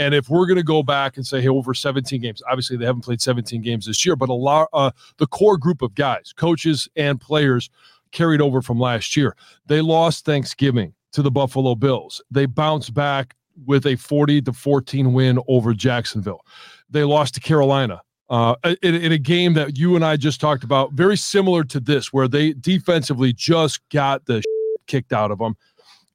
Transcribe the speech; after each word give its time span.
And 0.00 0.14
if 0.14 0.30
we're 0.30 0.46
going 0.46 0.56
to 0.56 0.62
go 0.62 0.82
back 0.82 1.18
and 1.18 1.26
say, 1.26 1.42
hey, 1.42 1.48
over 1.48 1.74
17 1.74 2.22
games, 2.22 2.42
obviously 2.48 2.78
they 2.78 2.86
haven't 2.86 3.02
played 3.02 3.20
17 3.20 3.60
games 3.60 3.84
this 3.84 4.06
year, 4.06 4.16
but 4.16 4.30
a 4.30 4.34
lot, 4.34 4.68
uh, 4.72 4.90
the 5.18 5.26
core 5.26 5.58
group 5.58 5.82
of 5.82 5.94
guys, 5.94 6.32
coaches 6.34 6.88
and 6.96 7.20
players, 7.20 7.68
carried 8.10 8.40
over 8.40 8.62
from 8.62 8.80
last 8.80 9.14
year. 9.14 9.36
They 9.66 9.82
lost 9.82 10.24
Thanksgiving 10.24 10.94
to 11.12 11.20
the 11.20 11.30
Buffalo 11.30 11.74
Bills. 11.74 12.22
They 12.30 12.46
bounced 12.46 12.94
back 12.94 13.36
with 13.66 13.84
a 13.84 13.94
40 13.94 14.40
to 14.40 14.54
14 14.54 15.12
win 15.12 15.38
over 15.46 15.74
Jacksonville. 15.74 16.46
They 16.88 17.04
lost 17.04 17.34
to 17.34 17.40
Carolina 17.40 18.00
uh, 18.30 18.54
in, 18.82 18.94
in, 18.94 19.12
a 19.12 19.18
game 19.18 19.52
that 19.52 19.76
you 19.76 19.96
and 19.96 20.04
I 20.04 20.16
just 20.16 20.40
talked 20.40 20.64
about, 20.64 20.92
very 20.94 21.18
similar 21.18 21.62
to 21.64 21.78
this, 21.78 22.10
where 22.10 22.26
they 22.26 22.54
defensively 22.54 23.34
just 23.34 23.86
got 23.90 24.24
the 24.24 24.42
kicked 24.86 25.12
out 25.12 25.30
of 25.30 25.38
them. 25.38 25.56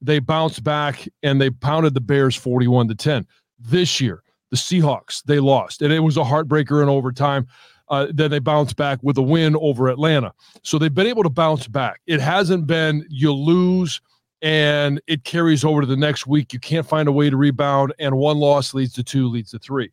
They 0.02 0.18
bounced 0.18 0.64
back 0.64 1.08
and 1.22 1.40
they 1.40 1.52
pounded 1.52 1.94
the 1.94 2.02
Bears 2.02 2.36
41 2.36 2.88
to 2.88 2.96
10. 2.96 3.28
This 3.60 4.02
year, 4.02 4.24
the 4.52 4.58
Seahawks, 4.58 5.24
they 5.24 5.40
lost, 5.40 5.82
and 5.82 5.93
it 5.93 6.00
was 6.00 6.18
a 6.18 6.24
heartbreaker 6.24 6.82
in 6.82 6.89
overtime. 6.89 7.48
Uh, 7.88 8.07
then 8.12 8.32
they 8.32 8.39
bounced 8.39 8.75
back 8.75 8.98
with 9.04 9.18
a 9.18 9.21
win 9.21 9.56
over 9.57 9.89
Atlanta. 9.89 10.34
So 10.64 10.79
they've 10.79 10.93
been 10.93 11.06
able 11.06 11.24
to 11.24 11.29
bounce 11.29 11.68
back. 11.68 12.02
It 12.07 12.20
hasn't 12.20 12.65
been 12.65 13.06
you 13.10 13.32
lose 13.32 14.02
and 14.42 15.02
it 15.07 15.24
carries 15.24 15.64
over 15.64 15.82
to 15.82 15.88
the 15.88 15.96
next 15.96 16.28
week. 16.28 16.52
You 16.52 16.60
can't 16.60 16.88
find 16.88 17.07
a 17.07 17.12
way 17.12 17.29
to 17.29 17.38
rebound, 17.38 17.93
and 18.00 18.18
one 18.18 18.38
loss 18.38 18.74
leads 18.74 18.93
to 18.93 19.04
two, 19.04 19.28
leads 19.28 19.52
to 19.52 19.60
three. 19.60 19.92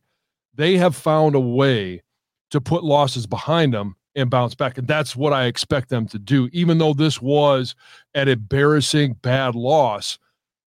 They 0.55 0.77
have 0.77 0.95
found 0.95 1.35
a 1.35 1.39
way 1.39 2.01
to 2.51 2.61
put 2.61 2.83
losses 2.83 3.25
behind 3.25 3.73
them 3.73 3.95
and 4.15 4.29
bounce 4.29 4.53
back. 4.53 4.77
And 4.77 4.87
that's 4.87 5.15
what 5.15 5.33
I 5.33 5.45
expect 5.45 5.89
them 5.89 6.07
to 6.07 6.19
do. 6.19 6.49
Even 6.53 6.77
though 6.77 6.93
this 6.93 7.21
was 7.21 7.73
an 8.13 8.27
embarrassing 8.27 9.13
bad 9.23 9.55
loss, 9.55 10.19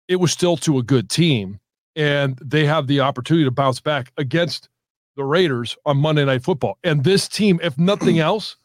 it 0.08 0.16
was 0.16 0.32
still 0.32 0.56
to 0.58 0.78
a 0.78 0.82
good 0.82 1.10
team. 1.10 1.60
And 1.96 2.38
they 2.42 2.64
have 2.64 2.86
the 2.86 3.00
opportunity 3.00 3.44
to 3.44 3.50
bounce 3.50 3.80
back 3.80 4.12
against 4.16 4.68
the 5.16 5.24
Raiders 5.24 5.76
on 5.86 5.96
Monday 5.96 6.24
Night 6.24 6.42
Football. 6.42 6.78
And 6.82 7.04
this 7.04 7.28
team, 7.28 7.60
if 7.62 7.78
nothing 7.78 8.18
else, 8.20 8.56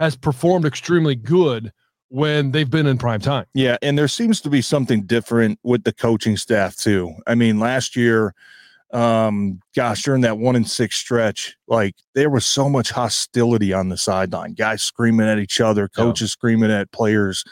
has 0.00 0.16
performed 0.16 0.64
extremely 0.64 1.14
good 1.14 1.72
when 2.08 2.50
they've 2.50 2.70
been 2.70 2.86
in 2.86 2.98
prime 2.98 3.20
time. 3.20 3.46
Yeah. 3.54 3.76
And 3.82 3.96
there 3.98 4.08
seems 4.08 4.40
to 4.42 4.50
be 4.50 4.60
something 4.60 5.04
different 5.04 5.58
with 5.62 5.84
the 5.84 5.92
coaching 5.92 6.36
staff, 6.36 6.76
too. 6.76 7.14
I 7.26 7.34
mean, 7.34 7.58
last 7.58 7.96
year, 7.96 8.34
um 8.94 9.60
gosh 9.74 10.02
during 10.02 10.20
that 10.20 10.38
one 10.38 10.54
and 10.54 10.68
six 10.68 10.96
stretch 10.96 11.56
like 11.66 11.96
there 12.14 12.30
was 12.30 12.46
so 12.46 12.68
much 12.68 12.90
hostility 12.90 13.72
on 13.72 13.88
the 13.88 13.96
sideline 13.96 14.52
guys 14.52 14.82
screaming 14.82 15.26
at 15.26 15.40
each 15.40 15.60
other 15.60 15.88
coaches 15.88 16.28
yeah. 16.28 16.32
screaming 16.32 16.70
at 16.70 16.92
players 16.92 17.42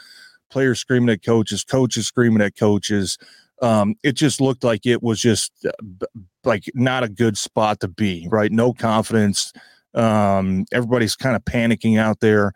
players 0.49 0.79
screaming 0.79 1.09
at 1.09 1.21
coaches 1.21 1.65
coaches 1.65 2.07
screaming 2.07 2.41
at 2.41 2.55
coaches 2.55 3.17
um 3.61 3.95
it 4.03 4.13
just 4.13 4.41
looked 4.41 4.63
like 4.63 4.85
it 4.85 5.03
was 5.03 5.19
just 5.19 5.51
uh, 5.65 6.05
like 6.43 6.65
not 6.73 7.03
a 7.03 7.09
good 7.09 7.37
spot 7.37 7.79
to 7.79 7.87
be 7.87 8.27
right 8.31 8.51
no 8.51 8.73
confidence 8.73 9.53
um 9.93 10.65
everybody's 10.71 11.15
kind 11.15 11.35
of 11.35 11.43
panicking 11.45 11.97
out 11.97 12.19
there 12.19 12.53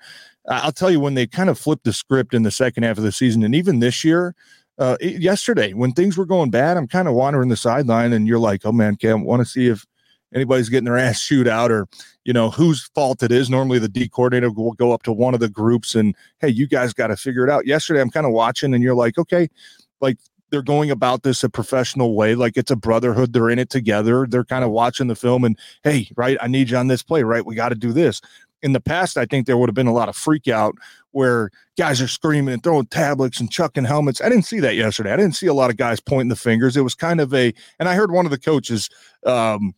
I'll 0.48 0.72
tell 0.72 0.90
you 0.90 1.00
when 1.00 1.14
they 1.14 1.28
kind 1.28 1.50
of 1.50 1.60
flipped 1.60 1.84
the 1.84 1.94
script 1.94 2.34
in 2.34 2.44
the 2.44 2.52
second 2.52 2.84
half 2.84 2.98
of 2.98 3.04
the 3.04 3.12
season, 3.12 3.44
and 3.44 3.54
even 3.54 3.80
this 3.80 4.04
year, 4.04 4.34
uh, 4.80 4.98
yesterday 5.02 5.74
when 5.74 5.92
things 5.92 6.18
were 6.18 6.26
going 6.26 6.52
bad, 6.52 6.78
I'm 6.78 6.88
kind 6.88 7.08
of 7.08 7.16
wandering 7.16 7.50
the 7.50 7.58
sideline, 7.58 8.14
and 8.14 8.28
you're 8.28 8.40
like, 8.40 8.66
"Oh 8.66 8.72
man, 8.72 8.96
Cam, 8.96 9.24
want 9.24 9.42
to 9.42 9.46
see 9.46 9.68
if 9.68 9.86
anybody's 10.34 10.70
getting 10.70 10.86
their 10.86 10.98
ass 10.98 11.20
shoot 11.20 11.48
out 11.48 11.72
or 11.72 11.88
you 12.24 12.34
know 12.34 12.50
whose 12.50 12.90
fault 12.96 13.24
it 13.24 13.32
is." 13.32 13.50
Normally, 13.50 13.80
the 13.80 13.90
D 13.90 14.08
coordinator 14.08 14.52
will 14.52 14.74
go 14.74 14.94
up 14.94 15.04
to 15.04 15.12
one 15.12 15.34
of 15.34 15.40
the 15.40 15.50
groups 15.50 15.96
and, 15.96 16.16
"Hey, 16.40 16.50
you 16.50 16.68
guys 16.68 16.94
got 16.94 17.08
to 17.08 17.18
figure 17.18 17.44
it 17.44 17.50
out." 17.50 17.66
Yesterday, 17.68 18.02
I'm 18.02 18.12
kind 18.12 18.26
of 18.26 18.32
watching, 18.32 18.74
and 18.74 18.84
you're 18.84 18.96
like, 18.96 19.18
"Okay, 19.18 19.50
like." 20.02 20.18
They're 20.50 20.62
going 20.62 20.92
about 20.92 21.24
this 21.24 21.44
a 21.44 21.50
professional 21.50 22.16
way, 22.16 22.36
like 22.36 22.56
it's 22.56 22.72
a 22.72 22.76
brotherhood. 22.76 23.34
They're 23.34 23.50
in 23.50 23.60
it 23.60 23.70
together. 23.70 24.26
They're 24.30 24.46
kind 24.46 24.64
of 24.64 24.72
watching 24.72 25.08
the 25.08 25.16
film 25.16 25.44
and, 25.44 25.58
hey, 25.84 26.10
right, 26.16 26.38
I 26.42 26.48
need 26.48 26.70
you 26.70 26.78
on 26.78 26.88
this 26.88 27.04
play, 27.04 27.24
right? 27.24 27.46
We 27.46 27.56
got 27.56 27.70
to 27.70 27.76
do 27.76 27.92
this 27.92 28.22
in 28.62 28.74
the 28.74 28.80
past, 28.80 29.18
I 29.18 29.26
think 29.26 29.46
there 29.46 29.58
would 29.58 29.70
have 29.70 29.76
been 29.76 29.88
a 29.88 29.94
lot 29.94 30.10
of 30.10 30.16
freak 30.16 30.48
out 30.48 30.76
where 31.12 31.52
guys 31.78 32.02
are 32.02 32.08
screaming 32.08 32.54
and 32.54 32.64
throwing 32.64 32.86
tablets 32.88 33.40
and 33.40 33.52
chucking 33.52 33.86
helmets. 33.86 34.22
I 34.22 34.30
didn't 34.30 34.46
see 34.46 34.60
that 34.62 34.76
yesterday. 34.76 35.14
I 35.14 35.18
didn't 35.18 35.36
see 35.36 35.48
a 35.48 35.54
lot 35.54 35.70
of 35.70 35.78
guys 35.78 36.00
pointing 36.00 36.30
the 36.30 36.36
fingers. 36.36 36.76
It 36.76 36.82
was 36.82 36.96
kind 36.96 37.22
of 37.22 37.34
a, 37.34 37.54
and 37.80 37.88
I 37.88 37.96
heard 37.96 38.12
one 38.12 38.26
of 38.26 38.32
the 38.32 38.40
coaches 38.40 38.90
um, 39.26 39.74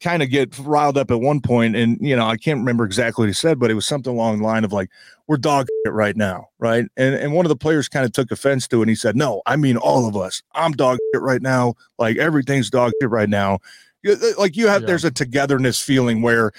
kind 0.00 0.22
of 0.22 0.30
get 0.30 0.58
riled 0.58 0.96
up 0.96 1.10
at 1.10 1.20
one 1.20 1.40
point, 1.40 1.76
and 1.76 1.98
you 2.00 2.14
know 2.16 2.26
I 2.26 2.36
can't 2.36 2.58
remember 2.58 2.84
exactly 2.84 3.22
what 3.22 3.28
he 3.28 3.34
said, 3.34 3.58
but 3.58 3.70
it 3.70 3.74
was 3.74 3.86
something 3.86 4.12
along 4.12 4.38
the 4.38 4.44
line 4.44 4.64
of 4.64 4.72
like, 4.72 4.90
"We're 5.26 5.36
dog 5.36 5.66
shit 5.84 5.92
right 5.92 6.16
now, 6.16 6.48
right?" 6.58 6.86
And 6.96 7.14
and 7.14 7.32
one 7.32 7.44
of 7.44 7.50
the 7.50 7.56
players 7.56 7.88
kind 7.88 8.04
of 8.04 8.12
took 8.12 8.30
offense 8.30 8.68
to 8.68 8.78
it, 8.78 8.82
and 8.82 8.90
he 8.90 8.96
said, 8.96 9.16
"No, 9.16 9.42
I 9.46 9.56
mean 9.56 9.76
all 9.76 10.08
of 10.08 10.16
us. 10.16 10.42
I'm 10.54 10.72
dog 10.72 10.98
shit 11.12 11.22
right 11.22 11.42
now. 11.42 11.74
Like 11.98 12.16
everything's 12.16 12.70
dog 12.70 12.92
shit 13.00 13.10
right 13.10 13.28
now." 13.28 13.58
Uh, 14.08 14.16
like 14.38 14.56
you 14.56 14.66
have, 14.68 14.82
yeah. 14.82 14.88
there's 14.88 15.04
a 15.04 15.10
togetherness 15.10 15.80
feeling 15.80 16.22
where 16.22 16.52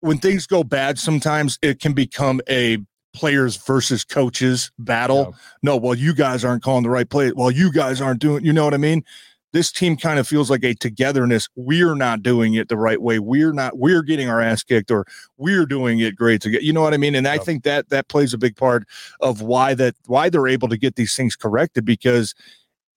when 0.00 0.18
things 0.18 0.46
go 0.46 0.62
bad, 0.62 0.98
sometimes 0.98 1.58
it 1.62 1.80
can 1.80 1.92
become 1.94 2.40
a 2.48 2.78
players 3.14 3.56
versus 3.56 4.04
coaches 4.04 4.70
battle. 4.78 5.30
Yeah. 5.30 5.38
No, 5.62 5.76
well, 5.76 5.94
you 5.94 6.14
guys 6.14 6.44
aren't 6.44 6.62
calling 6.62 6.82
the 6.82 6.90
right 6.90 7.08
play. 7.08 7.32
Well, 7.32 7.50
you 7.50 7.72
guys 7.72 8.00
aren't 8.00 8.20
doing, 8.20 8.44
you 8.44 8.52
know 8.52 8.64
what 8.64 8.74
I 8.74 8.78
mean? 8.78 9.04
This 9.54 9.72
team 9.72 9.96
kind 9.96 10.18
of 10.18 10.28
feels 10.28 10.50
like 10.50 10.64
a 10.64 10.74
togetherness. 10.74 11.48
We're 11.54 11.94
not 11.94 12.22
doing 12.22 12.54
it 12.54 12.68
the 12.68 12.76
right 12.76 13.00
way. 13.00 13.20
We're 13.20 13.52
not, 13.52 13.78
we're 13.78 14.02
getting 14.02 14.28
our 14.28 14.40
ass 14.40 14.64
kicked 14.64 14.90
or 14.90 15.06
we're 15.38 15.64
doing 15.64 16.00
it 16.00 16.16
great 16.16 16.42
to 16.42 16.50
get, 16.50 16.62
you 16.62 16.72
know 16.72 16.82
what 16.82 16.92
I 16.92 16.98
mean? 16.98 17.14
And. 17.14 17.28
I 17.28 17.38
think 17.38 17.62
that 17.64 17.88
that 17.88 18.08
plays 18.08 18.34
a 18.34 18.38
big 18.38 18.56
part 18.56 18.86
of 19.20 19.40
why 19.40 19.74
that, 19.74 19.94
why 20.06 20.28
they're 20.28 20.48
able 20.48 20.68
to 20.68 20.76
get 20.76 20.96
these 20.96 21.16
things 21.16 21.36
corrected 21.36 21.84
because 21.84 22.34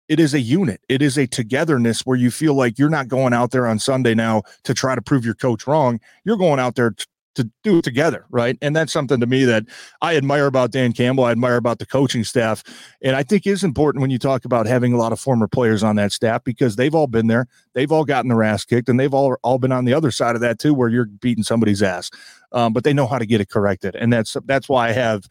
it 0.09 0.19
is 0.19 0.33
a 0.33 0.39
unit. 0.39 0.81
It 0.89 1.01
is 1.01 1.17
a 1.17 1.27
togetherness 1.27 2.01
where 2.05 2.17
you 2.17 2.31
feel 2.31 2.55
like 2.55 2.79
you're 2.79 2.89
not 2.89 3.07
going 3.07 3.33
out 3.33 3.51
there 3.51 3.67
on 3.67 3.77
Sunday 3.77 4.15
now 4.15 4.43
to 4.63 4.73
try 4.73 4.95
to 4.95 5.01
prove 5.01 5.23
your 5.23 5.35
coach 5.35 5.67
wrong. 5.67 5.99
You're 6.25 6.37
going 6.37 6.59
out 6.59 6.75
there 6.75 6.91
t- 6.91 7.05
to 7.37 7.49
do 7.63 7.79
it 7.79 7.83
together, 7.83 8.25
right? 8.29 8.57
And 8.61 8.75
that's 8.75 8.91
something 8.91 9.19
to 9.19 9.25
me 9.25 9.45
that 9.45 9.63
I 10.01 10.17
admire 10.17 10.45
about 10.45 10.71
Dan 10.71 10.91
Campbell. 10.91 11.23
I 11.23 11.31
admire 11.31 11.55
about 11.55 11.79
the 11.79 11.85
coaching 11.85 12.23
staff, 12.23 12.63
and 13.01 13.15
I 13.15 13.23
think 13.23 13.47
is 13.47 13.63
important 13.63 14.01
when 14.01 14.11
you 14.11 14.19
talk 14.19 14.43
about 14.43 14.67
having 14.67 14.93
a 14.93 14.97
lot 14.97 15.11
of 15.11 15.19
former 15.19 15.47
players 15.47 15.83
on 15.83 15.95
that 15.95 16.11
staff 16.11 16.43
because 16.43 16.75
they've 16.75 16.93
all 16.93 17.07
been 17.07 17.27
there, 17.27 17.47
they've 17.73 17.91
all 17.91 18.05
gotten 18.05 18.29
their 18.29 18.43
ass 18.43 18.65
kicked, 18.65 18.89
and 18.89 18.99
they've 18.99 19.13
all 19.13 19.37
all 19.43 19.57
been 19.57 19.71
on 19.71 19.85
the 19.85 19.93
other 19.93 20.11
side 20.11 20.35
of 20.35 20.41
that 20.41 20.59
too, 20.59 20.73
where 20.73 20.89
you're 20.89 21.05
beating 21.05 21.43
somebody's 21.43 21.81
ass. 21.81 22.09
Um, 22.51 22.73
but 22.73 22.83
they 22.83 22.93
know 22.93 23.07
how 23.07 23.17
to 23.17 23.25
get 23.25 23.41
it 23.41 23.49
corrected, 23.49 23.95
and 23.95 24.11
that's 24.11 24.35
that's 24.45 24.67
why 24.67 24.89
I 24.89 24.91
have 24.91 25.23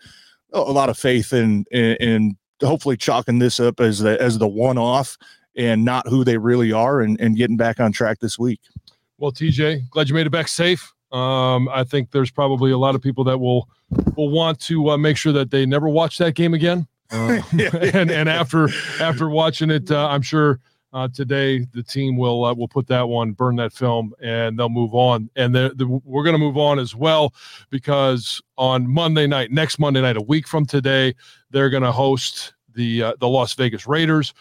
a 0.53 0.61
lot 0.61 0.89
of 0.89 0.99
faith 0.99 1.33
in 1.33 1.65
in, 1.71 1.97
in 1.97 2.37
hopefully 2.63 2.97
chalking 2.97 3.39
this 3.39 3.61
up 3.61 3.81
as 3.81 3.99
the 3.99 4.21
as 4.21 4.39
the 4.39 4.49
one 4.49 4.79
off 4.79 5.19
and 5.57 5.85
not 5.85 6.07
who 6.09 6.25
they 6.25 6.37
really 6.39 6.71
are 6.71 7.01
and, 7.01 7.19
and 7.21 7.37
getting 7.37 7.57
back 7.57 7.81
on 7.81 7.93
track 7.93 8.21
this 8.21 8.39
week. 8.39 8.61
Well, 9.19 9.33
TJ, 9.33 9.89
glad 9.91 10.09
you 10.09 10.15
made 10.15 10.27
it 10.27 10.31
back 10.31 10.49
safe. 10.49 10.93
Um, 11.13 11.69
I 11.69 11.85
think 11.85 12.11
there's 12.11 12.31
probably 12.31 12.73
a 12.73 12.79
lot 12.79 12.95
of 12.95 13.03
people 13.03 13.25
that 13.25 13.39
will 13.39 13.69
will 14.17 14.31
want 14.31 14.61
to 14.61 14.91
uh, 14.91 14.97
make 14.97 15.17
sure 15.17 15.33
that 15.33 15.51
they 15.51 15.67
never 15.67 15.89
watch 15.89 16.19
that 16.19 16.35
game 16.35 16.55
again. 16.55 16.87
Uh, 17.09 17.41
and 17.95 18.11
and 18.11 18.29
after 18.29 18.69
after 19.01 19.31
watching 19.31 19.71
it, 19.71 19.93
uh, 19.93 20.09
I'm 20.09 20.23
sure 20.23 20.59
uh, 20.93 21.07
today 21.07 21.67
the 21.73 21.83
team 21.83 22.17
will 22.17 22.45
uh, 22.45 22.55
will 22.55 22.69
put 22.69 22.87
that 22.89 23.09
one, 23.09 23.33
burn 23.33 23.55
that 23.57 23.73
film, 23.73 24.15
and 24.21 24.59
they'll 24.59 24.69
move 24.69 24.95
on. 24.95 25.29
And 25.37 25.55
the, 25.55 25.73
the, 25.77 25.87
we're 25.87 26.25
going 26.25 26.35
to 26.35 26.39
move 26.39 26.57
on 26.57 26.79
as 26.79 26.95
well 26.95 27.35
because 27.71 28.41
on 28.57 28.89
Monday 28.89 29.27
night, 29.27 29.51
next 29.51 29.79
Monday 29.79 30.01
night, 30.01 30.17
a 30.17 30.23
week 30.23 30.49
from 30.49 30.65
today, 30.65 31.15
they're 31.51 31.71
going 31.71 31.83
to 31.83 31.93
host 31.93 32.55
the 32.75 33.03
uh, 33.03 33.13
the 33.21 33.29
Las 33.29 33.53
Vegas 33.55 33.87
Raiders. 33.87 34.33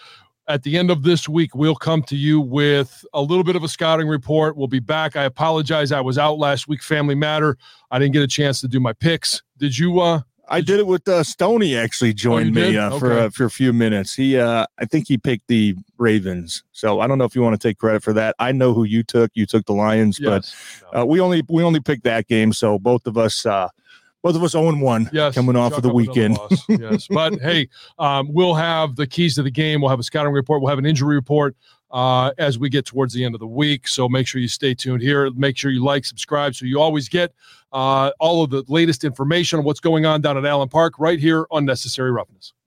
At 0.47 0.63
the 0.63 0.77
end 0.77 0.91
of 0.91 1.03
this 1.03 1.27
week, 1.27 1.55
we'll 1.55 1.75
come 1.75 2.03
to 2.03 2.15
you 2.15 2.39
with 2.39 3.03
a 3.13 3.21
little 3.21 3.43
bit 3.43 3.55
of 3.55 3.63
a 3.63 3.67
scouting 3.67 4.07
report. 4.07 4.55
We'll 4.55 4.67
be 4.67 4.79
back. 4.79 5.15
I 5.15 5.23
apologize. 5.23 5.91
I 5.91 6.01
was 6.01 6.17
out 6.17 6.37
last 6.37 6.67
week, 6.67 6.83
family 6.83 7.15
matter. 7.15 7.57
I 7.89 7.97
didn't 7.97 8.13
get 8.13 8.21
a 8.21 8.27
chance 8.27 8.61
to 8.61 8.67
do 8.67 8.79
my 8.79 8.93
picks. 8.93 9.41
Did 9.57 9.77
you? 9.77 9.99
uh 9.99 10.21
I 10.47 10.61
did 10.61 10.79
it 10.79 10.87
with 10.87 11.07
uh, 11.07 11.23
Stony. 11.23 11.75
Actually, 11.75 12.13
joined 12.13 12.55
oh, 12.57 12.61
me 12.61 12.77
uh, 12.77 12.89
okay. 12.89 12.99
for 12.99 13.13
uh, 13.13 13.29
for 13.29 13.45
a 13.45 13.49
few 13.49 13.73
minutes. 13.73 14.13
He, 14.13 14.37
uh, 14.37 14.65
I 14.77 14.85
think 14.85 15.07
he 15.07 15.17
picked 15.17 15.47
the 15.47 15.75
Ravens. 15.97 16.63
So 16.71 16.99
I 16.99 17.07
don't 17.07 17.17
know 17.17 17.25
if 17.25 17.35
you 17.35 17.41
want 17.41 17.59
to 17.59 17.67
take 17.67 17.77
credit 17.77 18.03
for 18.03 18.13
that. 18.13 18.35
I 18.39 18.51
know 18.51 18.73
who 18.73 18.83
you 18.83 19.03
took. 19.03 19.31
You 19.33 19.45
took 19.45 19.65
the 19.65 19.73
Lions, 19.73 20.19
yes. 20.19 20.55
but 20.91 20.99
uh, 20.99 21.05
we 21.05 21.19
only 21.19 21.43
we 21.49 21.63
only 21.63 21.79
picked 21.79 22.03
that 22.03 22.27
game. 22.27 22.53
So 22.53 22.77
both 22.77 23.07
of 23.07 23.17
us 23.17 23.45
uh, 23.45 23.69
both 24.25 24.35
of 24.35 24.43
us 24.43 24.53
0 24.53 24.75
1 24.75 25.11
yes, 25.13 25.35
coming 25.35 25.55
off 25.55 25.73
of 25.73 25.83
the 25.83 25.93
weekend. 25.93 26.35
yes. 26.67 27.07
But 27.11 27.39
hey, 27.41 27.69
um, 27.99 28.27
we'll 28.33 28.55
have 28.55 28.95
the 28.95 29.05
keys 29.05 29.35
to 29.35 29.43
the 29.43 29.51
game. 29.51 29.81
We'll 29.81 29.91
have 29.91 29.99
a 29.99 30.03
scouting 30.03 30.33
report. 30.33 30.63
We'll 30.63 30.71
have 30.71 30.79
an 30.79 30.85
injury 30.87 31.13
report 31.13 31.55
uh, 31.91 32.31
as 32.39 32.57
we 32.57 32.67
get 32.67 32.87
towards 32.87 33.13
the 33.13 33.23
end 33.23 33.35
of 33.35 33.39
the 33.39 33.45
week. 33.45 33.87
So 33.87 34.09
make 34.09 34.25
sure 34.25 34.41
you 34.41 34.47
stay 34.47 34.73
tuned 34.73 35.03
here. 35.03 35.29
Make 35.35 35.57
sure 35.57 35.69
you 35.69 35.83
like, 35.83 36.05
subscribe, 36.05 36.55
so 36.55 36.65
you 36.65 36.81
always 36.81 37.07
get 37.07 37.35
uh, 37.71 38.13
all 38.19 38.43
of 38.43 38.49
the 38.49 38.63
latest 38.67 39.03
information 39.03 39.59
on 39.59 39.65
what's 39.65 39.79
going 39.79 40.07
on 40.07 40.21
down 40.21 40.39
at 40.39 40.45
Allen 40.45 40.69
Park 40.69 40.95
right 40.97 41.19
here 41.19 41.45
on 41.51 41.63
Necessary 41.63 42.11
Roughness. 42.11 42.55